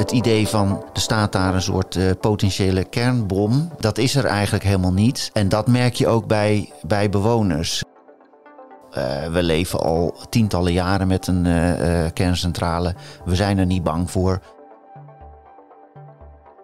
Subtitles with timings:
[0.00, 4.64] Het idee van er staat daar een soort uh, potentiële kernbom, dat is er eigenlijk
[4.64, 5.30] helemaal niet.
[5.32, 7.82] En dat merk je ook bij, bij bewoners.
[8.98, 12.94] Uh, we leven al tientallen jaren met een uh, kerncentrale.
[13.24, 14.40] We zijn er niet bang voor.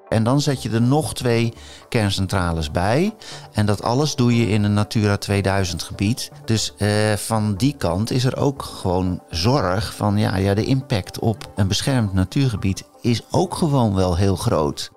[0.08, 1.52] En dan zet je er nog twee
[1.88, 3.14] kerncentrales bij.
[3.52, 6.30] En dat alles doe je in een Natura 2000 gebied.
[6.44, 11.18] Dus uh, van die kant is er ook gewoon zorg van ja, ja, de impact
[11.18, 14.90] op een beschermd natuurgebied is ook gewoon wel heel groot.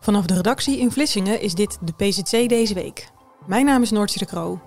[0.00, 3.08] Vanaf de redactie in Vlissingen is dit de PZC deze week.
[3.46, 4.60] Mijn naam is Noortje de Kroo.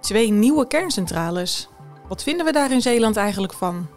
[0.00, 1.68] Twee nieuwe kerncentrales.
[2.08, 3.88] Wat vinden we daar in Zeeland eigenlijk van?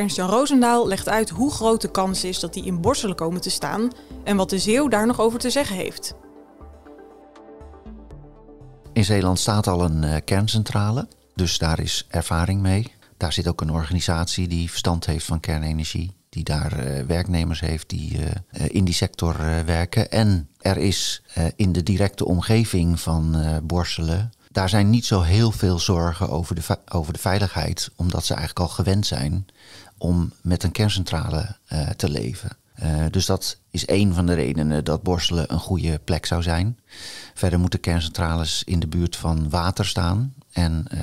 [0.00, 3.50] Ernst-Jan Roosendaal legt uit hoe groot de kans is dat die in Borselen komen te
[3.50, 3.90] staan
[4.24, 6.14] en wat de Zeeuw daar nog over te zeggen heeft.
[8.92, 12.94] In Zeeland staat al een uh, kerncentrale, dus daar is ervaring mee.
[13.16, 17.88] Daar zit ook een organisatie die verstand heeft van kernenergie, die daar uh, werknemers heeft
[17.88, 18.26] die uh,
[18.68, 20.10] in die sector werken.
[20.10, 21.22] En er is
[21.56, 26.78] in de directe omgeving van Borselen daar zijn niet zo heel veel zorgen over de,
[26.88, 29.46] over de veiligheid, omdat ze eigenlijk al gewend zijn
[30.00, 32.50] om met een kerncentrale uh, te leven.
[32.82, 36.78] Uh, dus dat is een van de redenen dat Borselen een goede plek zou zijn.
[37.34, 40.34] Verder moeten kerncentrales in de buurt van water staan.
[40.52, 41.00] En uh,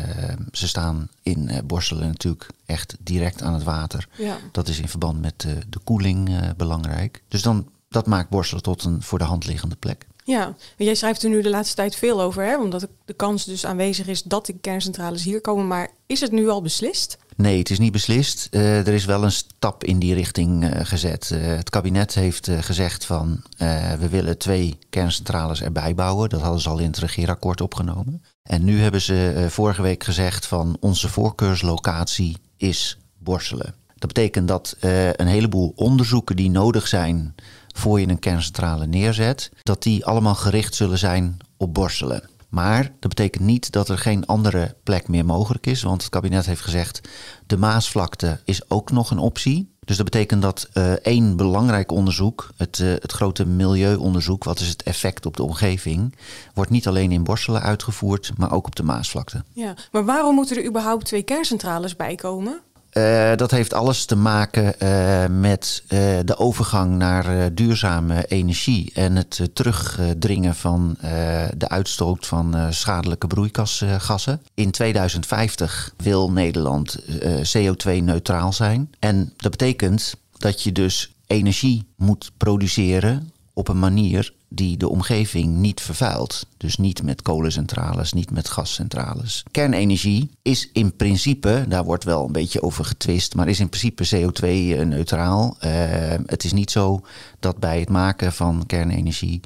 [0.52, 4.08] ze staan in Borselen natuurlijk echt direct aan het water.
[4.18, 4.38] Ja.
[4.52, 7.24] Dat is in verband met de koeling belangrijk.
[7.28, 10.08] Dus dan, dat maakt Borselen tot een voor de hand liggende plek.
[10.24, 12.58] Ja, jij schrijft er nu de laatste tijd veel over, hè?
[12.58, 15.68] omdat de kans dus aanwezig is dat de kerncentrales hier komen.
[15.68, 17.18] Maar is het nu al beslist?
[17.38, 18.48] Nee, het is niet beslist.
[18.52, 21.30] Uh, er is wel een stap in die richting uh, gezet.
[21.34, 23.42] Uh, het kabinet heeft gezegd van
[24.00, 26.30] we willen twee kerncentrales erbij bouwen.
[26.30, 28.24] Dat hadden ze al in het regeerakkoord opgenomen.
[28.44, 33.76] En nu hebben ze vorige week gezegd van onze voorkeurslocatie is Borselen.
[33.96, 34.76] Dat betekent dat
[35.16, 37.36] een heleboel onderzoeken die nodig zijn
[37.76, 42.30] voor je een kerncentrale neerzet, dat die allemaal gericht zullen zijn op Borselen.
[42.50, 46.46] Maar dat betekent niet dat er geen andere plek meer mogelijk is, want het kabinet
[46.46, 47.02] heeft gezegd
[47.48, 49.76] de Maasvlakte is ook nog een optie.
[49.80, 54.68] Dus dat betekent dat uh, één belangrijk onderzoek, het, uh, het grote milieuonderzoek, wat is
[54.68, 56.16] het effect op de omgeving,
[56.54, 59.44] wordt niet alleen in Borselen uitgevoerd, maar ook op de Maasvlakte.
[59.54, 62.62] Ja, maar waarom moeten er überhaupt twee kerncentrales bij komen?
[62.98, 69.16] Uh, dat heeft alles te maken uh, met uh, de overgang naar duurzame energie en
[69.16, 70.98] het terugdringen van
[71.58, 74.42] de uitstoot van schadelijke broeikasgassen.
[74.54, 77.00] In 2050 wil Nederland
[77.58, 78.90] CO2-neutraal zijn.
[79.00, 85.56] En dat betekent dat je dus energie moet produceren op een manier die de omgeving
[85.56, 86.48] niet vervuilt.
[86.58, 89.44] Dus niet met kolencentrales, niet met gascentrales.
[89.52, 94.08] Kernenergie is in principe, daar wordt wel een beetje over getwist, maar is in principe
[94.16, 95.58] CO2-neutraal.
[95.66, 95.72] Uh,
[96.26, 97.02] het is niet zo
[97.40, 99.42] dat bij het maken van kernenergie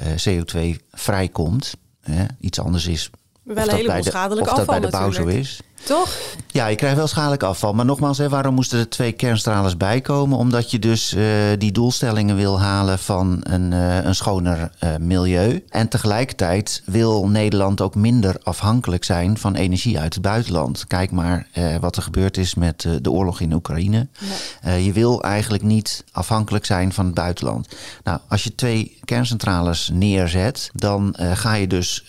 [0.00, 1.74] uh, CO2 vrijkomt.
[2.04, 3.10] Uh, iets anders is.
[3.42, 4.60] Wel een heleboel schadelijk afval.
[4.60, 5.34] Of dat bij de bouw natuurlijk.
[5.34, 5.60] zo is.
[5.84, 6.18] Toch?
[6.46, 7.72] Ja, je krijgt wel schadelijk afval.
[7.72, 10.38] Maar nogmaals, hè, waarom moesten er twee kernstralers bijkomen?
[10.38, 11.24] Omdat je dus uh,
[11.58, 15.64] die doelstellingen wil halen van een, uh, een schoner uh, milieu.
[15.68, 20.86] En tegelijkertijd wil Nederland ook minder afhankelijk zijn van energie uit het buitenland.
[20.86, 21.46] Kijk maar
[21.80, 24.08] wat er gebeurd is met de oorlog in Oekraïne.
[24.62, 27.68] Je wil eigenlijk niet afhankelijk zijn van het buitenland.
[28.04, 32.04] Nou, als je twee kerncentrales neerzet, dan ga je dus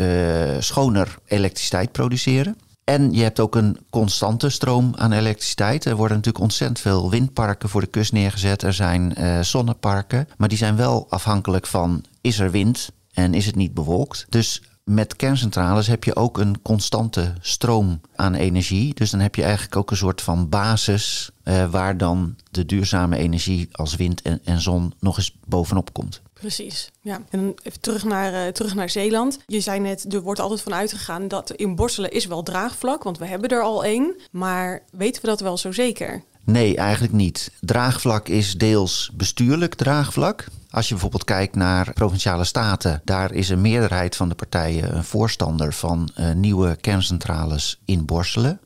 [0.59, 2.57] schoner elektriciteit produceren.
[2.83, 5.85] En je hebt ook een constante stroom aan elektriciteit.
[5.85, 8.61] Er worden natuurlijk ontzettend veel windparken voor de kust neergezet.
[8.61, 10.27] Er zijn uh, zonneparken.
[10.37, 14.25] Maar die zijn wel afhankelijk van is er wind en is het niet bewolkt.
[14.29, 18.93] Dus met kerncentrales heb je ook een constante stroom aan energie.
[18.93, 23.17] Dus dan heb je eigenlijk ook een soort van basis uh, waar dan de duurzame
[23.17, 26.21] energie als wind en, en zon nog eens bovenop komt.
[26.33, 27.21] Precies, ja.
[27.29, 29.39] En even terug naar, uh, terug naar Zeeland.
[29.45, 33.17] Je zei net, er wordt altijd van uitgegaan dat in Borselen is wel draagvlak, want
[33.17, 34.15] we hebben er al één.
[34.31, 36.23] Maar weten we dat wel zo zeker?
[36.45, 37.51] Nee, eigenlijk niet.
[37.59, 40.45] Draagvlak is deels bestuurlijk draagvlak.
[40.73, 45.03] Als je bijvoorbeeld kijkt naar provinciale staten, daar is een meerderheid van de partijen een
[45.03, 48.59] voorstander van uh, nieuwe kerncentrales in Borselen.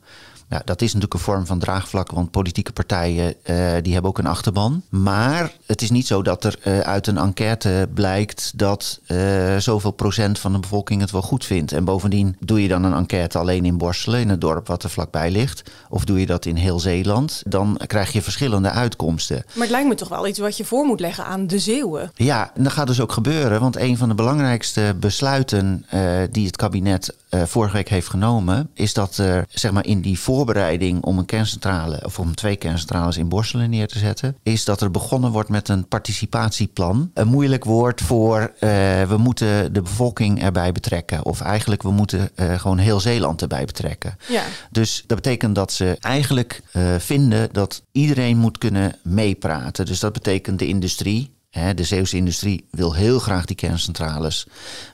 [0.48, 4.18] Nou, dat is natuurlijk een vorm van draagvlak, want politieke partijen uh, die hebben ook
[4.18, 4.82] een achterban.
[4.88, 9.90] Maar het is niet zo dat er uh, uit een enquête blijkt dat uh, zoveel
[9.90, 11.72] procent van de bevolking het wel goed vindt.
[11.72, 14.90] En bovendien doe je dan een enquête alleen in Borselen, in het dorp wat er
[14.90, 15.70] vlakbij ligt.
[15.88, 19.44] Of doe je dat in heel Zeeland, dan krijg je verschillende uitkomsten.
[19.52, 22.10] Maar het lijkt me toch wel iets wat je voor moet leggen aan de Zeeuwen.
[22.14, 25.86] Ja, en dat gaat dus ook gebeuren, want een van de belangrijkste besluiten
[26.30, 31.02] die het kabinet vorige week heeft genomen, is dat er zeg maar in die voorbereiding
[31.02, 34.90] om een kerncentrale of om twee kerncentrales in Borselen neer te zetten, is dat er
[34.90, 37.10] begonnen wordt met een participatieplan.
[37.14, 38.60] Een moeilijk woord voor uh,
[39.02, 41.24] we moeten de bevolking erbij betrekken.
[41.24, 44.16] Of eigenlijk we moeten uh, gewoon heel Zeeland erbij betrekken.
[44.28, 44.42] Ja.
[44.70, 49.86] Dus dat betekent dat ze eigenlijk uh, vinden dat iedereen moet kunnen meepraten.
[49.86, 54.46] Dus dat betekent de industrie, de Zeeuwse industrie wil heel graag die kerncentrales.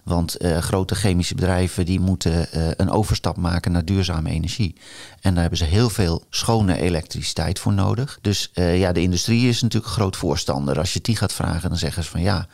[0.04, 4.74] Want uh, grote chemische bedrijven die moeten uh, een overstap maken naar duurzame energie.
[5.20, 8.18] En daar hebben ze heel veel schone elektriciteit voor nodig.
[8.20, 10.78] Dus uh, ja, de industrie is natuurlijk een groot voorstander.
[10.78, 12.46] Als je die gaat vragen, dan zeggen ze van ja,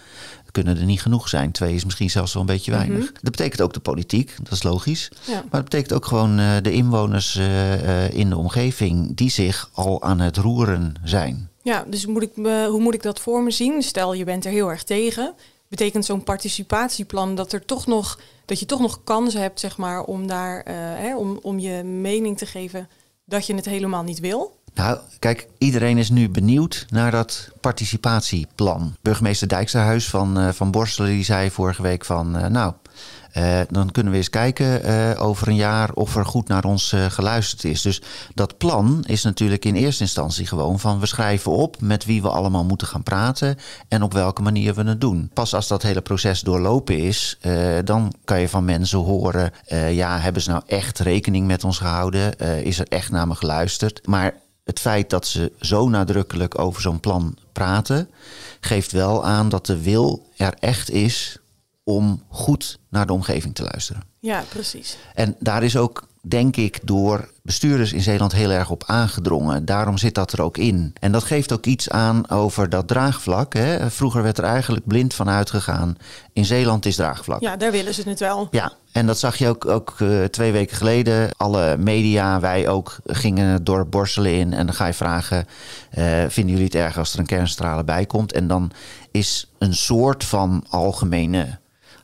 [0.51, 1.53] kunnen er niet genoeg zijn.
[1.53, 2.99] Twee is misschien zelfs wel een beetje weinig.
[2.99, 3.15] Mm -hmm.
[3.21, 5.11] Dat betekent ook de politiek, dat is logisch.
[5.27, 5.33] Ja.
[5.33, 7.37] Maar dat betekent ook gewoon de inwoners
[8.11, 11.50] in de omgeving die zich al aan het roeren zijn.
[11.71, 13.83] Ja, dus moet ik hoe moet ik dat voor me zien?
[13.83, 15.35] Stel, je bent er heel erg tegen.
[15.69, 20.03] Betekent zo'n participatieplan dat er toch nog dat je toch nog kansen hebt, zeg maar,
[20.03, 22.89] om daar uh, hè, om, om je mening te geven
[23.25, 24.60] dat je het helemaal niet wil?
[24.75, 28.97] Nou, kijk, iedereen is nu benieuwd naar dat participatieplan.
[29.03, 32.37] Burgemeester Dijksterhuis van, uh, van Borselen die zei vorige week van...
[32.37, 32.73] Uh, nou,
[33.37, 37.65] uh, dan kunnen we eens kijken over een jaar of er goed naar ons geluisterd
[37.65, 37.83] is.
[37.83, 38.03] Dus
[38.35, 41.01] dat plan is natuurlijk in eerste instantie gewoon van...
[41.01, 43.57] we schrijven op met wie we allemaal moeten gaan praten...
[43.89, 45.31] en op welke manier we het doen.
[45.35, 47.39] Pas als dat hele proces doorlopen is,
[47.85, 49.53] dan kan je van mensen horen...
[49.91, 52.39] ja, hebben ze nou echt rekening met ons gehouden?
[52.65, 54.07] is er echt naar me geluisterd?
[54.07, 54.35] Maar
[54.71, 58.11] het feit dat ze zo nadrukkelijk over zo'n plan praten,
[58.61, 61.39] geeft wel aan dat de wil er echt is
[61.85, 64.03] om goed naar de omgeving te luisteren.
[64.19, 64.97] Ja, precies.
[65.15, 69.65] En daar is ook, denk ik, door bestuurders in Zeeland heel erg op aangedrongen.
[69.65, 70.93] Daarom zit dat er ook in.
[71.01, 73.55] En dat geeft ook iets aan over dat draagvlak.
[73.55, 73.91] Hè.
[73.91, 75.97] Vroeger werd er eigenlijk blind van uitgegaan.
[76.33, 77.41] In Zeeland is draagvlak.
[77.41, 78.49] Ja, daar willen ze het wel.
[78.51, 81.31] Ja, en dat zag je ook, ook uh, twee weken geleden.
[81.37, 84.53] Alle media, wij ook, gingen het dorp in.
[84.53, 85.47] En dan ga je vragen,
[85.99, 88.33] uh, vinden jullie het erg als er een kerncentrale bij komt?
[88.33, 88.71] En dan
[89.11, 91.59] is een soort van algemene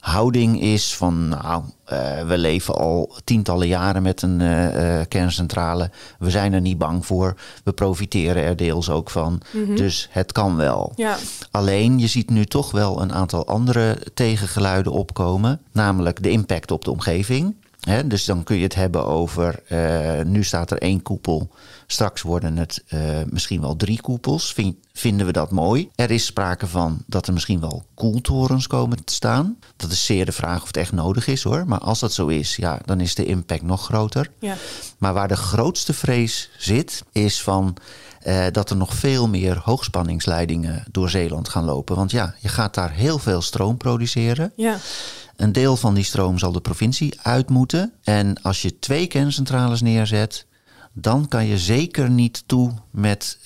[0.06, 1.62] houding is van, nou,
[1.93, 5.91] uh, we leven al tientallen jaren met een uh, kerncentrale.
[6.19, 7.35] We zijn er niet bang voor.
[7.64, 9.43] We profiteren er deels ook van.
[9.53, 9.76] Mhm.
[9.76, 10.93] Dus het kan wel.
[10.97, 11.17] Ja.
[11.50, 15.61] Alleen, je ziet nu toch wel een aantal andere tegengeluiden opkomen.
[15.73, 17.55] Namelijk de impact op de omgeving.
[17.87, 21.50] He, dus dan kun je het hebben over, uh, nu staat er één koepel,
[21.87, 23.00] straks worden het uh,
[23.31, 24.53] misschien wel drie koepels.
[24.53, 25.91] Vind, vinden we dat mooi?
[25.94, 29.59] Er is sprake van dat er misschien wel koeltorens komen te staan.
[29.77, 31.65] Dat is zeer de vraag of het echt nodig is hoor.
[31.67, 34.31] Maar als dat zo is, ja, dan is de impact nog groter.
[34.38, 34.55] Ja.
[34.99, 37.77] Maar waar de grootste vrees zit, is van
[38.27, 41.97] uh, dat er nog veel meer hoogspanningsleidingen door Zeeland gaan lopen.
[41.97, 44.53] Want ja, je gaat daar heel veel stroom produceren.
[44.56, 44.77] Ja.
[45.37, 47.93] Een deel van die stroom zal de provincie uit moeten.
[48.03, 50.47] En als je twee kerncentrales neerzet,
[50.99, 53.45] dan kan je zeker niet toe met uh,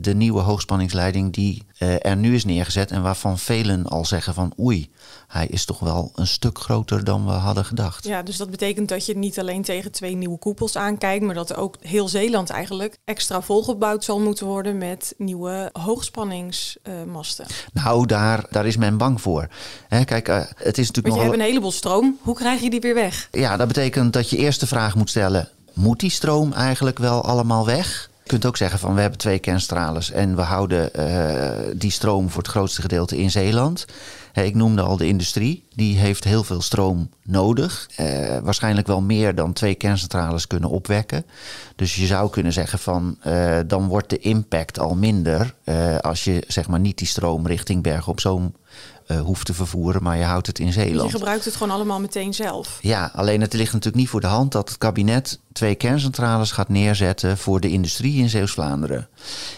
[0.00, 4.52] de nieuwe hoogspanningsleiding die uh, er nu is neergezet en waarvan velen al zeggen van
[4.60, 4.90] oei,
[5.26, 8.04] hij is toch wel een stuk groter dan we hadden gedacht.
[8.04, 11.54] Ja, dus dat betekent dat je niet alleen tegen twee nieuwe koepels aankijkt, maar dat
[11.54, 17.46] ook heel Zeeland eigenlijk extra volgebouwd zal moeten worden met nieuwe hoogspanningsmasten.
[17.48, 19.48] Uh, nou, daar, daar is men bang voor.
[19.88, 21.22] Hè, kijk, uh, het is natuurlijk Want je nogal...
[21.22, 22.18] hebt een heleboel stroom.
[22.22, 23.28] Hoe krijg je die weer weg?
[23.30, 27.24] Ja, dat betekent dat je eerst de vraag moet stellen: moet die stroom eigenlijk wel
[27.24, 28.10] allemaal weg?
[28.22, 32.30] Je kunt ook zeggen van we hebben twee kerncentrales en we houden uh, die stroom
[32.30, 33.86] voor het grootste gedeelte in Zeeland.
[34.34, 37.88] Ik noemde al de industrie, die heeft heel veel stroom nodig.
[38.00, 41.24] Uh, waarschijnlijk wel meer dan twee kerncentrales kunnen opwekken.
[41.76, 45.54] Dus je zou kunnen zeggen van uh, dan wordt de impact al minder
[46.00, 48.54] als je zeg maar niet die stroom richting Bergen op Zoom
[49.10, 51.10] uh, hoeft te vervoeren, maar je houdt het in Zeeland.
[51.10, 52.78] Je gebruikt het gewoon allemaal meteen zelf.
[52.80, 56.68] Ja, alleen het ligt natuurlijk niet voor de hand dat het kabinet twee kerncentrales gaat
[56.68, 59.08] neerzetten voor de industrie in Zeeuws-Vlaanderen.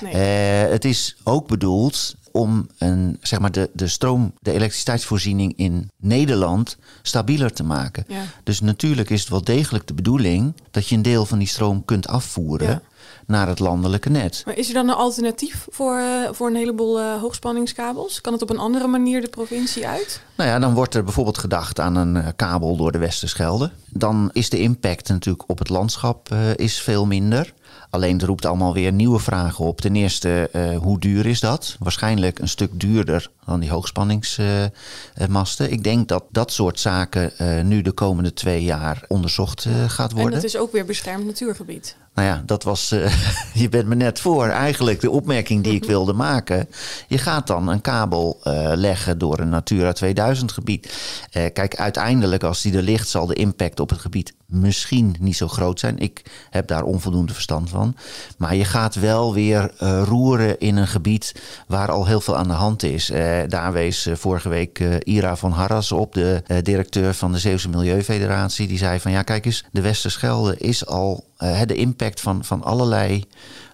[0.01, 0.65] Nee.
[0.65, 5.91] Uh, het is ook bedoeld om een, zeg maar de, de stroom, de elektriciteitsvoorziening in
[5.97, 8.05] Nederland stabieler te maken.
[8.09, 8.23] Ja.
[8.43, 11.85] Dus natuurlijk is het wel degelijk de bedoeling dat je een deel van die stroom
[11.85, 12.69] kunt afvoeren.
[12.69, 12.83] Ja.
[13.27, 14.43] Naar het landelijke net.
[14.45, 18.21] Maar is er dan een alternatief voor, uh, voor een heleboel uh, hoogspanningskabels?
[18.21, 20.21] Kan het op een andere manier de provincie uit?
[20.37, 23.71] Nou ja, dan wordt er bijvoorbeeld gedacht aan een uh, kabel door de Westerschelde.
[23.89, 27.53] Dan is de impact natuurlijk op het landschap is veel minder.
[27.91, 29.81] Alleen het roept allemaal weer nieuwe vragen op.
[29.81, 31.77] Ten eerste, uh, hoe duur is dat?
[31.79, 35.67] Waarschijnlijk een stuk duurder dan die hoogspanningsmasten.
[35.67, 40.13] Uh, ik denk dat dat soort zaken uh, nu de komende twee jaar onderzocht gaat
[40.13, 40.31] worden.
[40.31, 41.97] En dat is ook weer beschermd natuurgebied.
[42.15, 42.89] Nou ja, dat was.
[43.55, 46.69] je bent me net voor eigenlijk de opmerking die ik wilde maken.
[47.09, 48.41] Je gaat dan een kabel
[48.75, 50.93] leggen door een Natura 2000 gebied.
[51.31, 55.49] kijk, uiteindelijk, als die er ligt, zal de impact op het gebied misschien niet zo
[55.49, 55.99] groot zijn.
[55.99, 57.97] Ik heb daar onvoldoende verstand van.
[58.39, 59.71] Maar je gaat wel weer
[60.05, 61.35] roeren in een gebied
[61.67, 63.13] waar al heel veel aan de hand is.
[63.49, 68.67] Daar wees vorige week Ira van Harras op, de directeur van de Zeeuwse Milieufederatie.
[68.67, 71.25] Die zei van ja, kijk eens, de Westerschelde is al.
[71.67, 71.75] de
[72.21, 73.25] van, van allerlei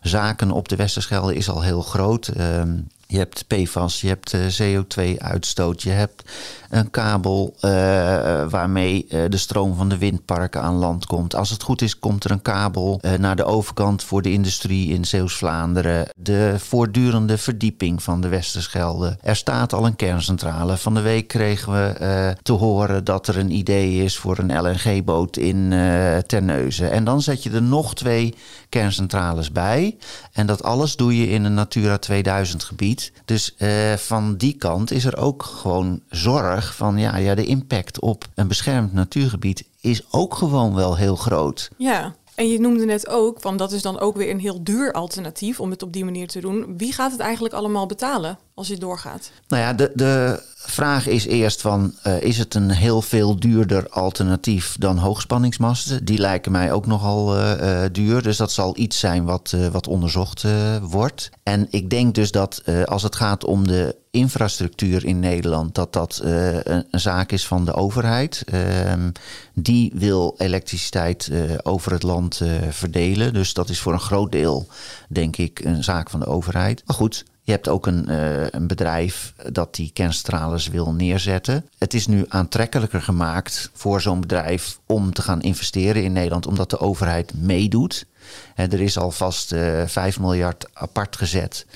[0.03, 2.29] zaken op de Westerschelde is al heel groot.
[2.29, 2.77] Ehm,
[3.11, 6.23] je hebt PFAS, je hebt CO2-uitstoot, je hebt
[6.71, 7.71] een kabel uh,
[8.49, 11.35] waarmee uh, de stroom van de windparken aan land komt.
[11.35, 15.05] Als het goed is, komt er een kabel naar de overkant voor de industrie in
[15.05, 16.09] Zeeuws-Vlaanderen.
[16.17, 19.17] De voortdurende verdieping van de Westerschelde.
[19.23, 20.77] Er staat al een kerncentrale.
[20.77, 25.37] Van de week kregen we te horen dat er een idee is voor een LNG-boot
[25.37, 25.69] in
[26.27, 26.91] Terneuzen.
[26.91, 28.35] En dan zet je er nog twee
[28.69, 29.97] kerncentrales bij.
[30.33, 32.98] En dat alles doe je in een Natura 2000 gebied.
[33.25, 33.55] Dus
[33.97, 38.49] van die kant is er ook gewoon zorg van ja, ja, de impact op een
[38.49, 41.71] beschermd natuurgebied is ook gewoon wel heel groot.
[41.77, 44.93] Ja, en je noemde net ook, van dat is dan ook weer een heel duur
[44.93, 46.75] alternatief om het op die manier te doen.
[46.77, 49.31] Wie gaat het eigenlijk allemaal betalen als je doorgaat?
[49.49, 53.89] Nou ja, de, de vraag is eerst van, uh, is het een heel veel duurder
[53.89, 56.05] alternatief dan hoogspanningsmasten?
[56.05, 59.87] Die lijken mij ook nogal uh, uh, duur, dus dat zal iets zijn wat, wat
[59.87, 60.45] onderzocht
[60.81, 61.31] wordt.
[61.43, 66.21] En ik denk dus dat als het gaat om de infrastructuur in Nederland, dat dat
[66.23, 68.43] een, een, zaak is van de overheid.
[68.47, 69.11] Ehm,
[69.55, 71.31] die wil elektriciteit
[71.63, 74.67] over het land verdelen, dus dat is voor een groot deel,
[75.09, 76.83] denk ik, een zaak van de overheid.
[76.87, 81.67] Maar goed, je hebt ook een, uh, een bedrijf dat die kerncentrales wil neerzetten.
[81.79, 86.71] Het is nu aantrekkelijker gemaakt voor zo'n bedrijf om te gaan investeren in Nederland, omdat
[86.71, 88.07] de overheid meedoet.
[88.55, 91.67] En er is alvast uh, eh, 5 miljard apart gezet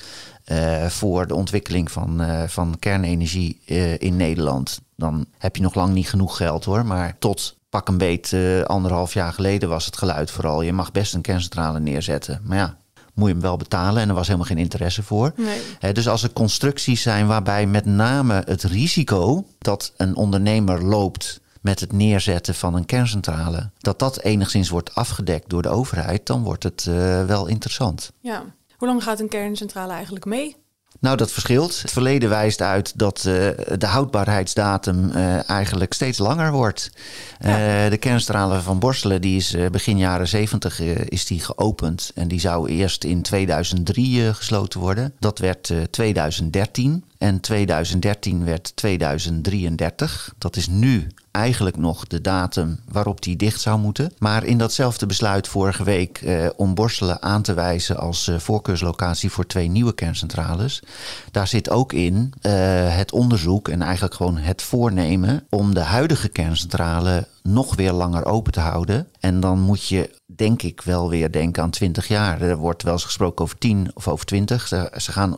[0.45, 3.59] uh, voor de ontwikkeling van, van kernenergie
[3.97, 4.79] in Nederland.
[4.95, 9.13] Dan heb je nog lang niet genoeg geld hoor, maar tot pak een beet anderhalf
[9.13, 10.61] jaar geleden was het geluid vooral.
[10.61, 12.41] Je mag best een kerncentrale neerzetten.
[12.43, 12.77] Maar ja,
[13.13, 14.01] moet je hem wel betalen.
[14.01, 15.33] En er was helemaal geen interesse voor.
[15.35, 15.93] Nee.
[15.93, 21.79] dus als er constructies zijn waarbij met name het risico dat een ondernemer loopt met
[21.79, 26.63] het neerzetten van een kerncentrale, dat dat enigszins wordt afgedekt door de overheid, dan wordt
[26.63, 28.11] het uh, wel interessant.
[28.19, 28.43] Ja.
[28.77, 30.55] Hoe lang gaat een kerncentrale eigenlijk mee?
[31.03, 31.81] Nou, dat verschilt.
[31.81, 33.33] Het verleden wijst uit dat uh,
[33.77, 36.91] de houdbaarheidsdatum uh, eigenlijk steeds langer wordt.
[37.39, 37.83] Ja.
[37.85, 40.79] Uh, de kernstralen van Borselen, die is begin jaren 70
[41.09, 42.11] is die geopend.
[42.15, 45.13] En die zou eerst in 2003 gesloten worden.
[45.19, 47.03] Dat werd 2013.
[47.23, 50.33] En 2013 werd 2033.
[50.37, 54.11] Dat is nu eigenlijk nog de datum waarop die dicht zou moeten.
[54.17, 59.31] Maar in datzelfde besluit vorige week eh, om Borselen aan te wijzen als eh, voorkeurslocatie
[59.31, 60.83] voor twee nieuwe kerncentrales.
[61.31, 62.53] Daar zit ook in eh,
[62.97, 68.51] het onderzoek en eigenlijk gewoon het voornemen om de huidige kerncentrale nog weer langer open
[68.51, 69.07] te houden.
[69.19, 72.41] En dan moet je, denk ik, wel weer denken aan 20 jaar.
[72.41, 74.67] Er wordt wel eens gesproken over 10 of over 20.
[74.67, 75.37] Ze, ze gaan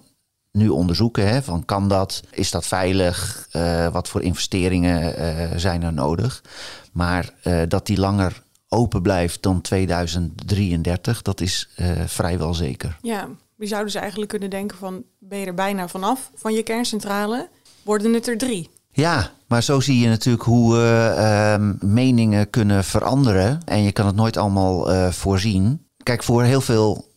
[0.56, 1.28] nu onderzoeken.
[1.28, 2.24] Hè, van kan dat?
[2.32, 3.48] Is dat veilig?
[3.52, 6.44] Uh, wat voor investeringen uh, zijn er nodig?
[6.92, 11.70] Maar uh, dat die langer open blijft dan 2033, dat is
[12.06, 12.98] vrijwel zeker.
[13.02, 16.64] Ja, wie zouden ze eigenlijk kunnen denken van ben je er bijna vanaf van je
[16.64, 17.50] kerncentrale?
[17.84, 18.70] Worden het er drie?
[18.92, 23.60] Ja, maar zo zie je natuurlijk hoe uh, meningen kunnen veranderen.
[23.66, 25.86] En je kan het nooit allemaal voorzien.
[26.04, 27.12] Kijk, voor heel veel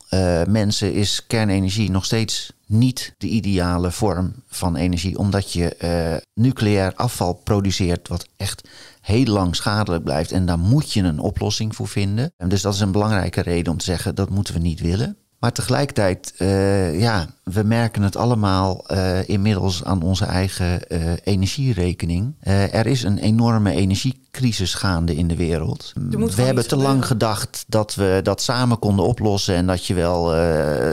[0.48, 6.94] mensen is kernenergie nog steeds niet de ideale vorm van energie, omdat je uh, nucleair
[6.94, 8.68] afval produceert wat echt
[9.00, 10.32] heel lang schadelijk blijft.
[10.32, 12.32] En daar moet je een oplossing voor vinden.
[12.36, 15.16] En dus dat is een belangrijke reden om te zeggen dat moeten we niet willen.
[15.38, 22.34] Maar tegelijkertijd, uh, ja, we merken het allemaal uh, inmiddels aan onze eigen uh, energierekening.
[22.40, 25.92] er is een enorme energiecrisis gaande in de wereld.
[26.10, 30.30] We hebben te lang gedacht dat we dat samen konden oplossen en dat je wel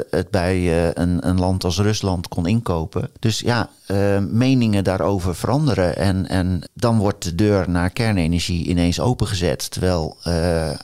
[0.09, 3.09] het bij een, een, land als Rusland kon inkopen.
[3.19, 5.97] Dus ja, uh, meningen daarover veranderen.
[5.97, 9.71] En, en dan wordt de deur naar kernenergie ineens opengezet.
[9.71, 10.33] Terwijl uh,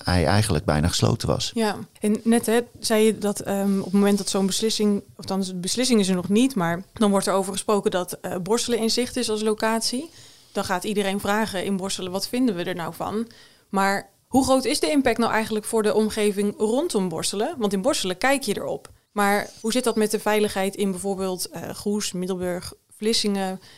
[0.03, 1.51] hij eigenlijk bijna gesloten was.
[1.53, 5.25] Ja, en net hè, zei je dat um, op het moment dat zo'n beslissing, of
[5.25, 8.81] dan de beslissing is er nog niet, maar dan wordt er over gesproken dat uh,
[8.81, 10.09] in zicht is als locatie.
[10.51, 13.27] Dan gaat iedereen vragen in Borselen, wat vinden we er nou van?
[13.69, 17.55] Maar hoe groot is de impact nou eigenlijk voor de omgeving rondom Borselen?
[17.57, 18.89] Want in Borselen kijk je erop.
[19.11, 22.73] Maar hoe zit dat met de veiligheid in bijvoorbeeld uh, Goes, Middelburg,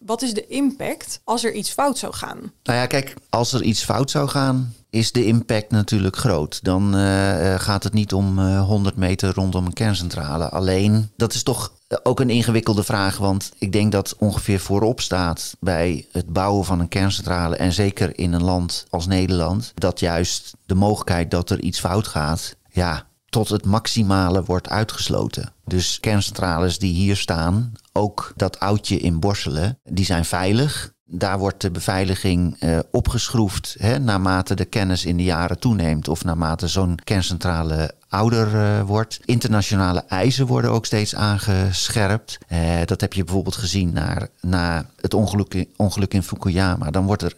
[0.06, 2.40] Wat is de impact als er iets fout zou gaan?
[2.64, 6.64] Nou ja, kijk, als er iets fout zou gaan, is de impact natuurlijk groot.
[6.64, 10.50] Dan uh, gaat het niet om uh, 100 meter rondom een kerncentrale.
[10.50, 13.18] Alleen, dat is toch ook een ingewikkelde vraag.
[13.18, 17.56] Want ik denk dat ongeveer voorop staat bij het bouwen van een kerncentrale.
[17.56, 19.72] En zeker in een land als Nederland.
[19.76, 22.56] Dat juist de mogelijkheid dat er iets fout gaat.
[22.70, 25.54] Ja, tot het maximale wordt uitgesloten.
[25.66, 30.92] Dus kerncentrales die hier staan, ook dat oudje in Borselen, die zijn veilig.
[31.06, 36.24] Daar wordt de beveiliging uh, opgeschroefd hè, naarmate de kennis in de jaren toeneemt of
[36.24, 39.20] naarmate zo'n kerncentrale ouder uh, wordt.
[39.26, 42.38] Internationale eisen worden ook steeds aangescherpt.
[42.48, 46.92] Uh, dat heb je bijvoorbeeld gezien naar, na het ongeluk, ongeluk in Fukuyama.
[46.92, 47.36] Dan wordt er,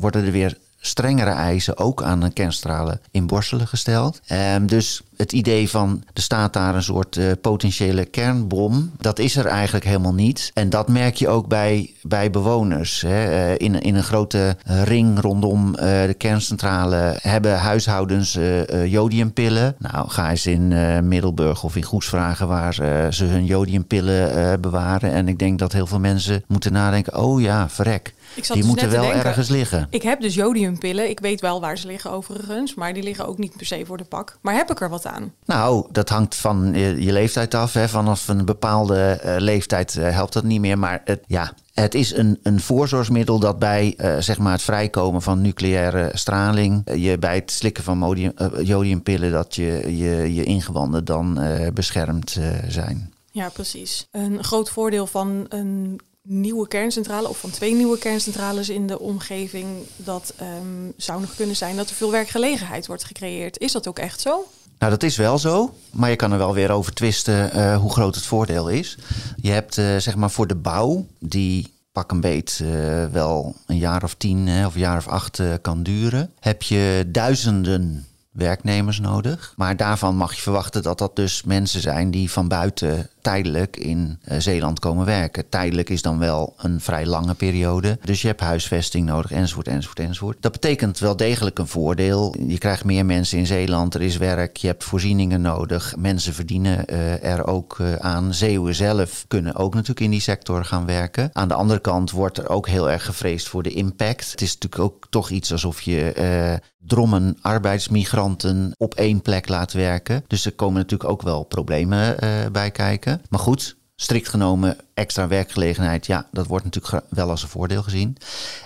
[0.00, 4.20] worden er weer strengere eisen ook aan de kernstralen in Borselen gesteld.
[4.54, 9.36] Um, dus het idee van er staat daar een soort uh, potentiële kernbom, dat is
[9.36, 10.50] er eigenlijk helemaal niet.
[10.54, 13.00] En dat merk je ook bij, bij bewoners.
[13.00, 13.30] Hè.
[13.30, 18.38] Uh, in, in een grote ring rondom de kerncentrale hebben huishoudens
[18.84, 19.74] jodiumpillen.
[19.78, 20.68] Nou, ga eens in
[21.08, 22.74] Middelburg of in Goes vragen waar
[23.12, 25.12] ze hun jodiumpillen bewaren.
[25.12, 28.14] En ik denk dat heel veel mensen moeten nadenken: oh ja, verrek.
[28.46, 29.86] Die dus moeten wel denken, ergens liggen.
[29.90, 31.08] Ik heb dus jodiumpillen.
[31.08, 32.74] Ik weet wel waar ze liggen overigens.
[32.74, 34.38] Maar die liggen ook niet per se voor de pak.
[34.40, 35.32] Maar heb ik er wat aan?
[35.44, 37.72] Nou, dat hangt van je, je leeftijd af.
[37.72, 37.88] Hè.
[37.88, 40.78] Vanaf een bepaalde uh, leeftijd uh, helpt dat niet meer.
[40.78, 45.22] Maar het, ja, het is een, een voorzorgsmiddel dat bij uh, zeg maar het vrijkomen
[45.22, 51.04] van nucleaire straling, je bij het slikken van modium, jodiumpillen, dat je, je, je ingewanden
[51.04, 51.40] dan
[51.74, 53.12] beschermd zijn.
[53.30, 54.08] Ja, precies.
[54.10, 59.66] Een groot voordeel van een nieuwe kerncentrale of van twee nieuwe kerncentrales in de omgeving,
[59.96, 63.58] dat um, zou nog kunnen zijn dat er veel werkgelegenheid wordt gecreëerd.
[63.58, 64.46] Is dat ook echt zo?
[64.78, 67.92] Nou, dat is wel zo, maar je kan er wel weer over twisten uh, hoe
[67.92, 68.98] groot het voordeel is.
[69.36, 73.78] Je hebt uh, zeg maar voor de bouw, die pak een beet uh, wel een
[73.78, 79.52] jaar of tien of een jaar of acht kan duren, heb je duizenden werknemers nodig.
[79.56, 84.18] Maar daarvan mag je verwachten dat dat dus mensen zijn die van buiten tijdelijk in
[84.28, 85.48] uh, Zeeland komen werken.
[85.48, 87.98] Tijdelijk is dan wel een vrij lange periode.
[88.04, 90.36] Dus je hebt huisvesting nodig, enzovoort, enzovoort, enzovoort.
[90.40, 92.34] Dat betekent wel degelijk een voordeel.
[92.46, 95.94] Je krijgt meer mensen in Zeeland, er is werk, je hebt voorzieningen nodig.
[95.96, 98.34] Mensen verdienen uh, er ook uh, aan.
[98.34, 101.30] Zeeuwen zelf kunnen ook natuurlijk in die sector gaan werken.
[101.32, 104.30] Aan de andere kant wordt er ook heel erg gevreesd voor de impact.
[104.30, 110.24] Het is natuurlijk ook toch iets alsof je drommen arbeidsmigranten op één plek laat werken.
[110.26, 112.16] Dus er komen natuurlijk ook wel problemen
[112.52, 113.17] bij kijken.
[113.28, 118.16] Maar goed, strikt genomen extra werkgelegenheid, ja, dat wordt natuurlijk wel als een voordeel gezien.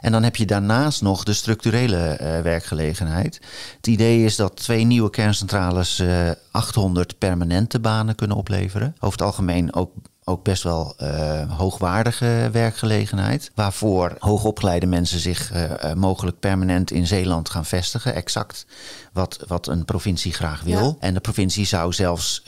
[0.00, 3.40] En dan heb je daarnaast nog de structurele uh, werkgelegenheid.
[3.76, 8.94] Het idee is dat twee nieuwe kerncentrales uh, 800 permanente banen kunnen opleveren.
[9.00, 9.92] Over het algemeen ook
[10.24, 13.50] ook best wel uh, hoogwaardige werkgelegenheid.
[13.54, 18.14] Waarvoor hoogopgeleide mensen zich uh, mogelijk permanent in Zeeland gaan vestigen.
[18.14, 18.66] Exact
[19.12, 20.84] wat, wat een provincie graag wil.
[20.84, 20.94] Ja.
[20.98, 22.42] En de provincie zou zelfs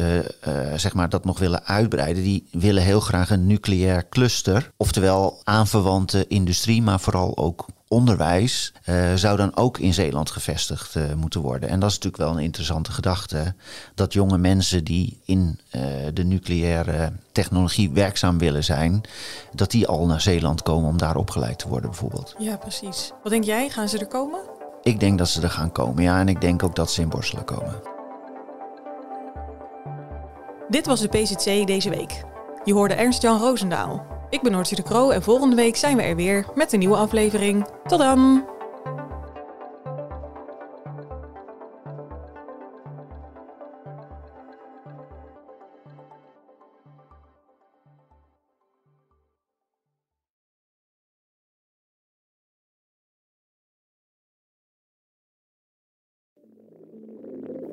[0.77, 2.23] zeg maar dat nog willen uitbreiden.
[2.23, 4.71] Die willen heel graag een nucleair cluster.
[4.77, 11.03] Oftewel aanverwante industrie, maar vooral ook onderwijs uh, zou dan ook in Zeeland gevestigd uh,
[11.17, 11.69] moeten worden.
[11.69, 13.55] En dat is natuurlijk wel een interessante gedachte.
[13.95, 15.83] Dat jonge mensen die in uh,
[16.15, 19.01] de nucleaire technologie werkzaam willen zijn,
[19.55, 22.35] dat die al naar Zeeland komen om daar opgeleid te worden bijvoorbeeld.
[22.39, 23.13] Ja, precies.
[23.23, 23.69] Wat denk jij?
[23.69, 24.41] Gaan ze er komen?
[24.83, 26.21] Ik denk dat ze er gaan komen, ja.
[26.21, 27.81] En ik denk ook dat ze in Borselen komen.
[30.69, 32.25] Dit was de PZC deze week.
[32.65, 34.14] Je hoorde Ernst-Jan Roosendaal.
[34.35, 36.97] Ik ben Noortje de Kroo en volgende week zijn we er weer met een nieuwe
[36.97, 37.67] aflevering.
[37.87, 38.54] Tot dan!